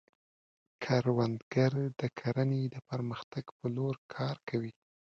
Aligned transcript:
کروندګر 0.83 1.73
د 1.99 2.01
کرنې 2.19 2.61
د 2.73 2.75
پرمختګ 2.89 3.45
په 3.57 3.65
لور 3.75 3.95
کار 4.15 4.35
کوي 4.49 4.71